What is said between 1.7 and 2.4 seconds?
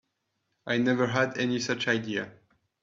idea.